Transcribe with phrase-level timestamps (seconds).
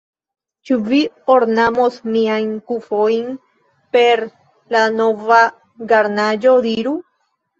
[0.67, 0.99] Ĉu vi
[1.33, 3.29] ornamos miajn kufojn
[3.97, 4.23] per
[4.77, 5.43] la nova
[5.93, 6.95] garnaĵo, diru?